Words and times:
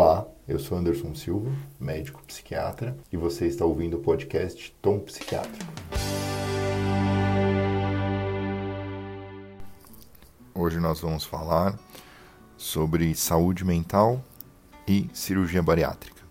Olá, 0.00 0.28
eu 0.46 0.60
sou 0.60 0.78
Anderson 0.78 1.12
Silva, 1.12 1.50
médico 1.80 2.22
psiquiatra, 2.22 2.96
e 3.10 3.16
você 3.16 3.48
está 3.48 3.64
ouvindo 3.64 3.96
o 3.96 4.00
podcast 4.00 4.72
Tom 4.80 5.00
Psiquiátrico. 5.00 5.72
Hoje 10.54 10.78
nós 10.78 11.00
vamos 11.00 11.24
falar 11.24 11.76
sobre 12.56 13.12
saúde 13.16 13.64
mental 13.64 14.24
e 14.86 15.10
cirurgia 15.12 15.64
bariátrica. 15.64 16.22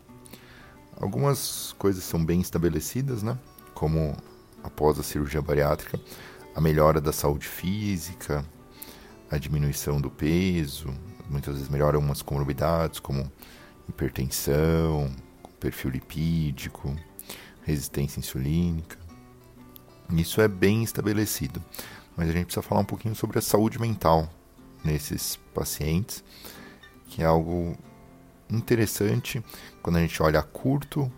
Algumas 0.95 1.75
coisas 1.77 2.05
são 2.05 2.23
bem 2.23 2.39
estabelecidas, 2.39 3.21
né? 3.21 3.37
Como 3.73 4.15
após 4.63 4.97
a 4.97 5.03
cirurgia 5.03 5.41
bariátrica, 5.41 5.99
a 6.55 6.61
melhora 6.61 7.01
da 7.01 7.11
saúde 7.11 7.49
física, 7.49 8.45
a 9.29 9.37
diminuição 9.37 9.99
do 9.99 10.09
peso, 10.09 10.87
muitas 11.29 11.55
vezes 11.55 11.69
melhora 11.69 11.97
algumas 11.97 12.21
comorbidades 12.21 12.99
como 12.99 13.29
hipertensão, 13.89 15.11
perfil 15.59 15.91
lipídico, 15.91 16.95
resistência 17.63 18.19
insulínica. 18.19 18.97
Isso 20.11 20.39
é 20.39 20.47
bem 20.47 20.83
estabelecido, 20.83 21.63
mas 22.15 22.29
a 22.29 22.31
gente 22.31 22.45
precisa 22.45 22.61
falar 22.61 22.81
um 22.81 22.85
pouquinho 22.85 23.15
sobre 23.15 23.39
a 23.39 23.41
saúde 23.41 23.79
mental 23.79 24.29
nesses 24.83 25.35
pacientes, 25.53 26.23
que 27.07 27.21
é 27.21 27.25
algo 27.25 27.77
interessante 28.49 29.43
quando 29.81 29.97
a 29.97 30.01
gente 30.01 30.21
olha 30.23 30.39
a 30.39 30.43
curto 30.43 31.11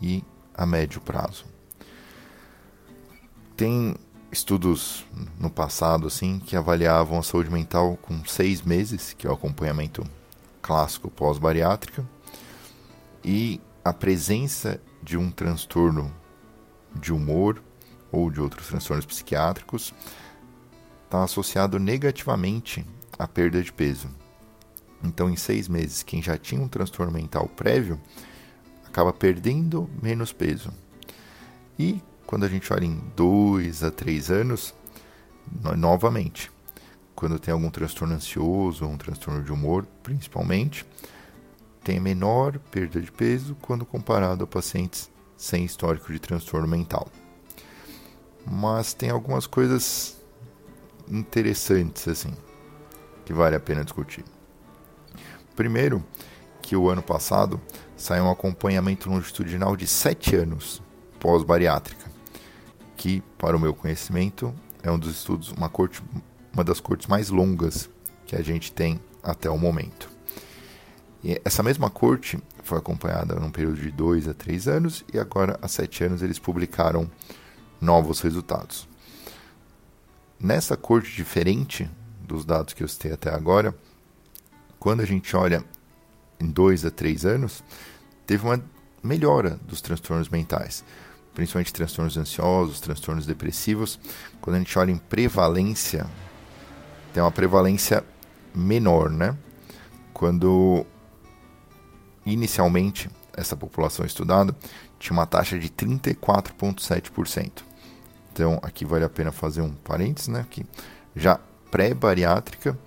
e 0.00 0.22
a 0.54 0.64
médio 0.64 1.00
prazo. 1.00 1.44
Tem 3.56 3.96
estudos 4.30 5.04
no 5.38 5.50
passado 5.50 6.06
assim 6.06 6.38
que 6.38 6.56
avaliavam 6.56 7.18
a 7.18 7.22
saúde 7.22 7.50
mental 7.50 7.96
com 8.00 8.24
seis 8.24 8.62
meses, 8.62 9.12
que 9.12 9.26
é 9.26 9.30
o 9.30 9.34
acompanhamento 9.34 10.04
clássico 10.62 11.10
pós-bariátrica, 11.10 12.06
e 13.24 13.60
a 13.84 13.92
presença 13.92 14.80
de 15.02 15.16
um 15.16 15.30
transtorno 15.30 16.14
de 16.94 17.12
humor 17.12 17.62
ou 18.10 18.30
de 18.30 18.40
outros 18.40 18.66
transtornos 18.66 19.06
psiquiátricos 19.06 19.94
está 21.04 21.22
associado 21.24 21.78
negativamente 21.78 22.84
à 23.18 23.26
perda 23.26 23.62
de 23.62 23.72
peso. 23.72 24.08
Então, 25.02 25.30
em 25.30 25.36
seis 25.36 25.68
meses, 25.68 26.02
quem 26.02 26.22
já 26.22 26.36
tinha 26.36 26.60
um 26.60 26.68
transtorno 26.68 27.12
mental 27.12 27.48
prévio 27.48 28.00
acaba 28.86 29.12
perdendo 29.12 29.88
menos 30.02 30.32
peso. 30.32 30.72
E 31.78 32.02
quando 32.26 32.44
a 32.44 32.48
gente 32.48 32.70
olha 32.72 32.84
em 32.84 33.00
dois 33.14 33.82
a 33.82 33.90
três 33.90 34.30
anos, 34.30 34.74
novamente, 35.76 36.50
quando 37.14 37.38
tem 37.38 37.52
algum 37.52 37.70
transtorno 37.70 38.14
ansioso 38.14 38.84
ou 38.84 38.90
um 38.90 38.98
transtorno 38.98 39.42
de 39.42 39.52
humor, 39.52 39.86
principalmente, 40.02 40.84
tem 41.88 41.98
menor 41.98 42.58
perda 42.70 43.00
de 43.00 43.10
peso 43.10 43.56
quando 43.62 43.86
comparado 43.86 44.44
a 44.44 44.46
pacientes 44.46 45.10
sem 45.38 45.64
histórico 45.64 46.12
de 46.12 46.18
transtorno 46.18 46.68
mental. 46.68 47.08
Mas 48.44 48.92
tem 48.92 49.08
algumas 49.08 49.46
coisas 49.46 50.22
interessantes 51.10 52.06
assim 52.06 52.34
que 53.24 53.32
vale 53.32 53.56
a 53.56 53.60
pena 53.60 53.82
discutir. 53.82 54.22
Primeiro, 55.56 56.04
que 56.60 56.76
o 56.76 56.90
ano 56.90 57.02
passado 57.02 57.58
saiu 57.96 58.24
um 58.24 58.30
acompanhamento 58.30 59.08
longitudinal 59.08 59.74
de 59.74 59.86
7 59.86 60.36
anos 60.36 60.82
pós-bariátrica 61.18 62.04
que, 62.98 63.22
para 63.38 63.56
o 63.56 63.60
meu 63.60 63.72
conhecimento, 63.72 64.54
é 64.82 64.90
um 64.90 64.98
dos 64.98 65.16
estudos, 65.16 65.52
uma, 65.52 65.70
corte, 65.70 66.02
uma 66.52 66.62
das 66.62 66.80
cortes 66.80 67.06
mais 67.06 67.30
longas 67.30 67.88
que 68.26 68.36
a 68.36 68.42
gente 68.42 68.72
tem 68.72 69.00
até 69.22 69.48
o 69.48 69.56
momento. 69.56 70.07
E 71.22 71.40
essa 71.44 71.62
mesma 71.62 71.90
corte 71.90 72.38
foi 72.62 72.78
acompanhada 72.78 73.34
num 73.34 73.50
período 73.50 73.80
de 73.80 73.90
2 73.90 74.28
a 74.28 74.34
3 74.34 74.68
anos 74.68 75.04
e 75.12 75.18
agora, 75.18 75.58
há 75.60 75.68
7 75.68 76.04
anos, 76.04 76.22
eles 76.22 76.38
publicaram 76.38 77.10
novos 77.80 78.20
resultados. 78.20 78.88
Nessa 80.38 80.76
corte 80.76 81.14
diferente 81.14 81.90
dos 82.22 82.44
dados 82.44 82.74
que 82.74 82.82
eu 82.82 82.88
citei 82.88 83.12
até 83.12 83.34
agora, 83.34 83.74
quando 84.78 85.00
a 85.00 85.06
gente 85.06 85.34
olha 85.36 85.64
em 86.38 86.46
2 86.46 86.84
a 86.84 86.90
3 86.90 87.26
anos, 87.26 87.64
teve 88.26 88.44
uma 88.44 88.62
melhora 89.02 89.58
dos 89.66 89.80
transtornos 89.80 90.28
mentais 90.28 90.84
principalmente 91.38 91.72
transtornos 91.72 92.16
ansiosos, 92.16 92.80
transtornos 92.80 93.24
depressivos, 93.24 93.96
quando 94.40 94.56
a 94.56 94.58
gente 94.58 94.76
olha 94.76 94.90
em 94.90 94.96
prevalência, 94.96 96.04
tem 97.14 97.22
uma 97.22 97.30
prevalência 97.30 98.04
menor, 98.52 99.08
né? 99.08 99.38
Quando 100.12 100.84
inicialmente 102.32 103.10
essa 103.36 103.56
população 103.56 104.04
estudada 104.04 104.54
tinha 104.98 105.16
uma 105.16 105.26
taxa 105.26 105.58
de 105.58 105.68
34,7%. 105.68 107.62
Então 108.32 108.58
aqui 108.62 108.84
vale 108.84 109.04
a 109.04 109.08
pena 109.08 109.32
fazer 109.32 109.62
um 109.62 109.72
parênteses, 109.72 110.28
né? 110.28 110.46
Que 110.50 110.64
já 111.14 111.40
pré-bariátrica, 111.70 112.78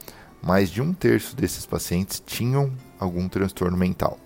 mais 0.42 0.70
de 0.70 0.82
um 0.82 0.94
terço 0.94 1.36
desses 1.36 1.66
pacientes 1.66 2.22
tinham 2.26 2.72
algum 3.00 3.28
transtorno 3.28 3.78
mental. 3.78 4.20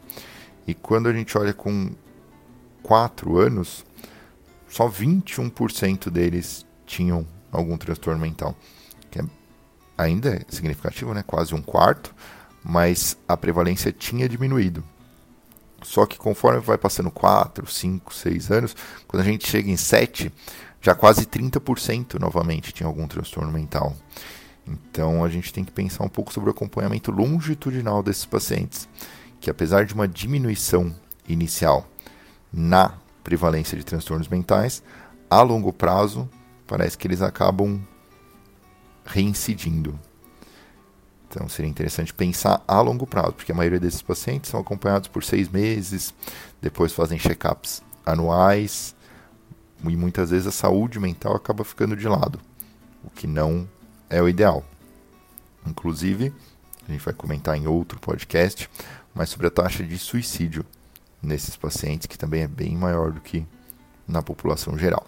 E 0.68 0.74
quando 0.74 1.08
a 1.08 1.14
gente 1.14 1.38
olha 1.38 1.54
com 1.54 1.92
4 2.84 3.38
anos, 3.38 3.86
só 4.68 4.90
21% 4.90 6.10
deles 6.10 6.66
tinham 6.86 7.26
algum 7.52 7.78
transtorno 7.78 8.20
mental, 8.20 8.56
que 9.10 9.20
é, 9.20 9.24
ainda 9.98 10.36
é 10.36 10.42
significativo, 10.50 11.14
né? 11.14 11.24
quase 11.24 11.54
um 11.54 11.62
quarto, 11.62 12.14
mas 12.64 13.18
a 13.28 13.38
prevalência 13.38 13.92
tinha 13.92 14.28
diminuído. 14.28 14.84
Só 15.86 16.06
que 16.06 16.18
conforme 16.18 16.60
vai 16.60 16.78
passando 16.78 17.12
4, 17.12 17.66
5, 17.66 18.14
6 18.14 18.52
anos, 18.52 18.76
quando 19.08 19.22
a 19.22 19.26
gente 19.26 19.48
chega 19.48 19.70
em 19.70 19.78
7, 19.78 20.32
já 20.82 20.96
quase 20.96 21.26
30% 21.26 22.20
novamente 22.20 22.74
tinha 22.74 22.88
algum 22.88 23.08
transtorno 23.08 23.52
mental. 23.52 23.96
Então 24.68 25.24
a 25.24 25.30
gente 25.30 25.54
tem 25.54 25.64
que 25.64 25.72
pensar 25.72 26.04
um 26.04 26.10
pouco 26.10 26.34
sobre 26.34 26.50
o 26.50 26.52
acompanhamento 26.52 27.12
longitudinal 27.12 28.02
desses 28.02 28.26
pacientes, 28.26 28.90
que 29.40 29.50
apesar 29.50 29.86
de 29.86 29.94
uma 29.94 30.08
diminuição 30.08 30.94
inicial 31.28 31.88
na 32.52 32.94
prevalência 33.24 33.78
de 33.78 33.84
transtornos 33.84 34.28
mentais, 34.28 34.82
a 35.30 35.42
longo 35.42 35.72
prazo 35.72 36.28
parece 36.66 36.98
que 36.98 37.08
eles 37.08 37.22
acabam 37.22 37.80
reincidindo. 39.06 40.00
Então 41.36 41.50
seria 41.50 41.70
interessante 41.70 42.14
pensar 42.14 42.64
a 42.66 42.80
longo 42.80 43.06
prazo, 43.06 43.34
porque 43.34 43.52
a 43.52 43.56
maioria 43.56 43.80
desses 43.80 44.02
pacientes 44.02 44.50
são 44.50 44.62
acompanhados 44.62 45.10
por 45.10 45.22
seis 45.22 45.50
meses, 45.50 46.14
depois 46.62 46.94
fazem 46.94 47.20
check-ups 47.20 47.84
anuais, 48.06 48.96
e 49.84 49.98
muitas 49.98 50.30
vezes 50.30 50.48
a 50.48 50.52
saúde 50.52 50.98
mental 50.98 51.36
acaba 51.36 51.66
ficando 51.66 51.94
de 51.94 52.08
lado, 52.08 52.40
o 53.04 53.10
que 53.10 53.28
não 53.28 53.68
é 54.10 54.22
o 54.22 54.30
ideal. 54.30 54.64
Inclusive, 55.68 56.34
a 56.88 56.92
gente 56.94 57.04
vai 57.04 57.14
comentar 57.14 57.58
em 57.58 57.68
outro 57.68 58.00
podcast, 58.00 58.70
mas 59.14 59.28
sobre 59.28 59.48
a 59.48 59.52
taxa 59.52 59.84
de 59.84 59.98
suicídio 59.98 60.66
nesses 61.22 61.58
pacientes, 61.58 62.08
que 62.08 62.18
também 62.18 62.44
é 62.44 62.48
bem 62.48 62.78
maior 62.78 63.12
do 63.12 63.20
que 63.20 63.46
na 64.08 64.22
população 64.22 64.78
geral. 64.78 65.06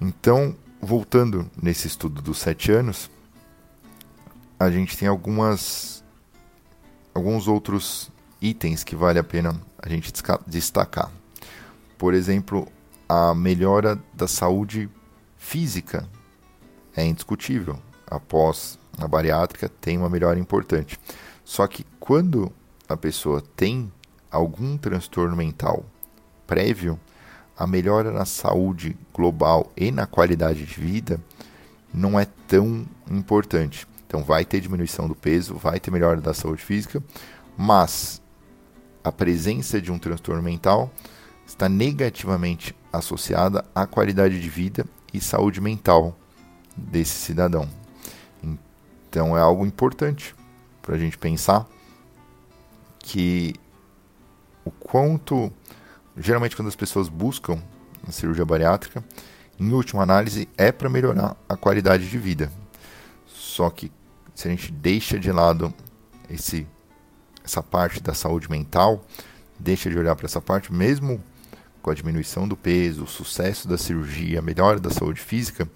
Então, 0.00 0.54
voltando 0.80 1.50
nesse 1.60 1.88
estudo 1.88 2.22
dos 2.22 2.38
sete 2.38 2.70
anos, 2.70 3.10
a 4.62 4.70
gente 4.70 4.96
tem 4.96 5.08
algumas 5.08 6.04
alguns 7.14 7.48
outros 7.48 8.10
itens 8.40 8.84
que 8.84 8.96
vale 8.96 9.18
a 9.18 9.24
pena 9.24 9.60
a 9.78 9.88
gente 9.88 10.12
destacar. 10.46 11.10
Por 11.98 12.14
exemplo, 12.14 12.66
a 13.08 13.34
melhora 13.34 13.98
da 14.14 14.26
saúde 14.26 14.88
física 15.36 16.08
é 16.96 17.04
indiscutível. 17.04 17.78
Após 18.06 18.78
a 18.98 19.06
bariátrica 19.06 19.68
tem 19.68 19.98
uma 19.98 20.08
melhora 20.08 20.38
importante. 20.38 20.98
Só 21.44 21.66
que 21.66 21.84
quando 21.98 22.52
a 22.88 22.96
pessoa 22.96 23.42
tem 23.56 23.92
algum 24.30 24.76
transtorno 24.78 25.36
mental 25.36 25.84
prévio, 26.46 26.98
a 27.56 27.66
melhora 27.66 28.10
na 28.10 28.24
saúde 28.24 28.96
global 29.12 29.70
e 29.76 29.90
na 29.90 30.06
qualidade 30.06 30.64
de 30.64 30.80
vida 30.80 31.20
não 31.92 32.18
é 32.18 32.26
tão 32.46 32.86
importante. 33.10 33.86
Então, 34.12 34.22
vai 34.22 34.44
ter 34.44 34.60
diminuição 34.60 35.08
do 35.08 35.14
peso, 35.14 35.54
vai 35.54 35.80
ter 35.80 35.90
melhora 35.90 36.20
da 36.20 36.34
saúde 36.34 36.62
física, 36.62 37.02
mas 37.56 38.20
a 39.02 39.10
presença 39.10 39.80
de 39.80 39.90
um 39.90 39.98
transtorno 39.98 40.42
mental 40.42 40.92
está 41.46 41.66
negativamente 41.66 42.76
associada 42.92 43.64
à 43.74 43.86
qualidade 43.86 44.38
de 44.38 44.50
vida 44.50 44.84
e 45.14 45.18
saúde 45.18 45.62
mental 45.62 46.14
desse 46.76 47.14
cidadão. 47.14 47.66
Então, 49.08 49.34
é 49.34 49.40
algo 49.40 49.64
importante 49.64 50.34
para 50.82 50.94
a 50.96 50.98
gente 50.98 51.16
pensar 51.16 51.66
que 52.98 53.54
o 54.62 54.70
quanto, 54.70 55.50
geralmente, 56.18 56.54
quando 56.54 56.68
as 56.68 56.76
pessoas 56.76 57.08
buscam 57.08 57.62
a 58.06 58.12
cirurgia 58.12 58.44
bariátrica, 58.44 59.02
em 59.58 59.72
última 59.72 60.02
análise, 60.02 60.46
é 60.58 60.70
para 60.70 60.90
melhorar 60.90 61.34
a 61.48 61.56
qualidade 61.56 62.10
de 62.10 62.18
vida. 62.18 62.52
Só 63.26 63.70
que 63.70 63.90
se 64.34 64.48
a 64.48 64.50
gente 64.50 64.72
deixa 64.72 65.18
de 65.18 65.30
lado 65.30 65.72
esse 66.28 66.66
essa 67.44 67.62
parte 67.62 68.00
da 68.00 68.14
saúde 68.14 68.48
mental, 68.50 69.04
deixa 69.58 69.90
de 69.90 69.98
olhar 69.98 70.14
para 70.14 70.26
essa 70.26 70.40
parte, 70.40 70.72
mesmo 70.72 71.22
com 71.82 71.90
a 71.90 71.94
diminuição 71.94 72.46
do 72.46 72.56
peso, 72.56 73.04
o 73.04 73.08
sucesso 73.08 73.66
da 73.66 73.76
cirurgia, 73.76 74.38
a 74.38 74.42
melhora 74.42 74.78
da 74.78 74.90
saúde 74.90 75.20
física, 75.20 75.68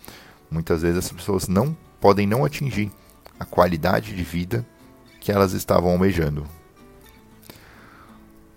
muitas 0.50 0.82
vezes 0.82 0.98
as 0.98 1.12
pessoas 1.12 1.48
não 1.48 1.76
podem 2.00 2.26
não 2.26 2.44
atingir 2.44 2.92
a 3.38 3.44
qualidade 3.44 4.14
de 4.14 4.22
vida 4.22 4.64
que 5.20 5.32
elas 5.32 5.52
estavam 5.52 5.90
almejando. 5.90 6.46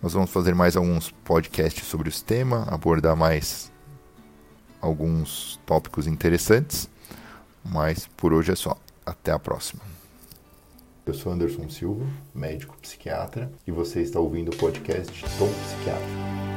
Nós 0.01 0.13
vamos 0.13 0.29
fazer 0.29 0.53
mais 0.53 0.77
alguns 0.77 1.11
podcasts 1.11 1.85
sobre 1.85 2.09
esse 2.09 2.23
tema, 2.23 2.65
abordar 2.69 3.15
mais 3.15 3.71
alguns 4.79 5.59
tópicos 5.65 6.07
interessantes, 6.07 6.89
mas 7.65 8.07
por 8.15 8.31
hoje 8.31 8.51
é 8.51 8.55
só. 8.55 8.77
Até 9.09 9.31
a 9.31 9.39
próxima. 9.39 9.81
Eu 11.03 11.15
sou 11.15 11.31
Anderson 11.31 11.67
Silva, 11.67 12.05
médico 12.31 12.77
psiquiatra, 12.79 13.51
e 13.65 13.71
você 13.71 14.01
está 14.01 14.19
ouvindo 14.19 14.51
o 14.51 14.55
podcast 14.55 15.23
Tom 15.39 15.47
Psiquiatra. 15.47 16.48